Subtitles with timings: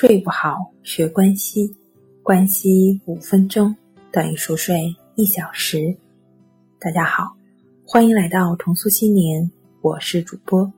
[0.00, 1.76] 睡不好，学关西，
[2.22, 3.76] 关西五分钟
[4.10, 5.94] 等于熟睡一小时。
[6.78, 7.36] 大家好，
[7.84, 9.50] 欢迎来到重塑心灵，
[9.82, 10.72] 我是主播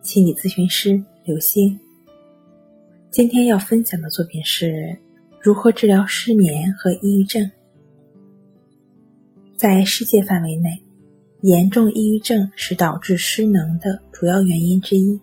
[0.00, 1.76] 心理咨询师刘星。
[3.10, 4.96] 今天要分享的作品是
[5.42, 7.50] 如何治疗失眠和抑郁症。
[9.56, 10.80] 在世界范围内，
[11.40, 15.18] 严重抑郁症是导致失能的主要原因之一。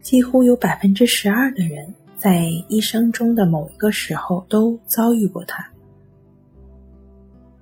[0.00, 1.94] 几乎有百分之十二的人
[2.26, 5.64] 在一生中的某一个时候都遭遇过它。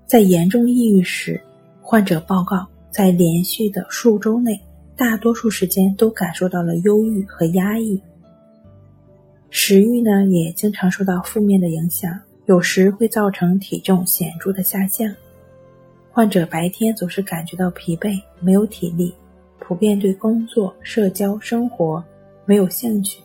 [0.06, 1.38] 在严重抑郁时，
[1.82, 4.58] 患者报告在连续的数周内，
[4.96, 8.00] 大多数时间都感受到了忧郁和压抑。
[9.50, 15.14] 食欲呢，也经常受到负面的影响，有时会造成体重显著的下降。
[16.10, 19.14] 患者白天总是感觉到疲惫，没有体力，
[19.58, 22.02] 普遍对工作、社交、生活。
[22.46, 23.20] 没有兴趣，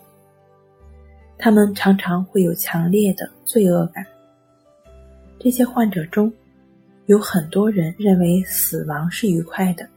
[1.41, 4.05] 他们常常会有强烈的罪恶感。
[5.39, 6.31] 这些患者中，
[7.05, 9.87] 有很多人认为死亡是愉快的。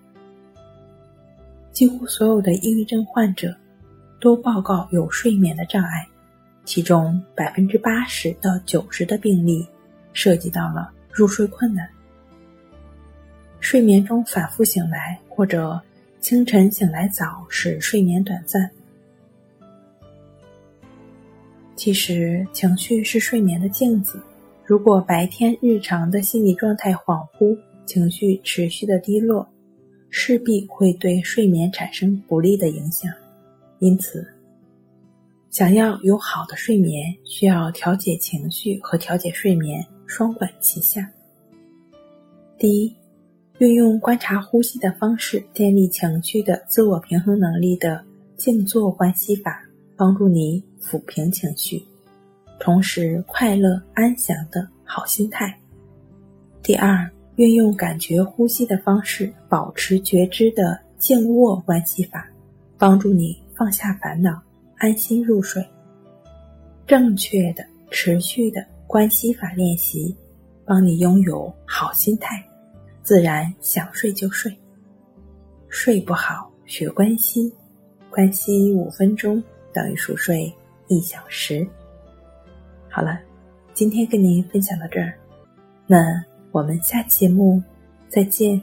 [1.73, 3.53] 几乎所有的抑郁症患者
[4.21, 6.07] 都报告有睡眠的障碍，
[6.65, 9.67] 其中百分之八十到九十的病例
[10.13, 11.89] 涉及到了入睡困难。
[13.59, 15.81] 睡眠中反复醒来，或者
[16.21, 18.71] 清晨醒来早，使睡眠短暂。
[21.75, 24.23] 其实，情绪是睡眠的镜子。
[24.65, 29.47] 如果白天日常的心理状态恍惚，情绪持续的低落，
[30.11, 33.11] 势必会对睡眠产生不利的影响。
[33.81, 34.25] 因此，
[35.51, 41.11] 想要有好的睡眠，需要调节情绪和调节睡眠双管齐下。
[42.57, 42.95] 第一，
[43.59, 48.05] 运用观察呼吸的方式建立情绪的自我平衡能力的
[48.37, 49.61] 静坐关系法。
[50.03, 51.81] 帮助你抚平情绪，
[52.59, 55.57] 同时快乐安详的好心态。
[56.61, 62.29] 第二，运用感觉呼吸的方式保持觉知的静卧关系法，
[62.77, 64.43] 帮助你放下烦恼，
[64.77, 65.65] 安心入睡。
[66.85, 70.17] 正确的、持续的关系法练习，
[70.65, 72.45] 帮你拥有好心态，
[73.05, 74.53] 自然想睡就睡。
[75.69, 77.55] 睡不好学关系，
[78.11, 79.41] 关系五分钟。
[79.73, 80.53] 等于熟睡
[80.89, 81.67] 一小时。
[82.89, 83.19] 好了，
[83.75, 85.15] 今天跟您分享到这儿，
[85.87, 85.99] 那
[86.51, 87.63] 我们下期节目
[88.09, 88.63] 再见。